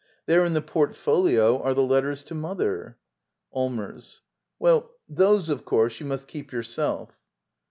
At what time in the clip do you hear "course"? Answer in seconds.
5.63-5.99